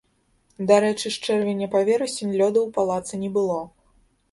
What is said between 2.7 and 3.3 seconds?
у палацы